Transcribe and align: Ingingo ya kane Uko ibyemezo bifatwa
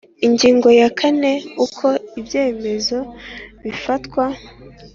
Ingingo 0.27 0.67
ya 0.79 0.89
kane 0.99 1.31
Uko 1.65 1.85
ibyemezo 2.19 2.97
bifatwa 3.63 4.25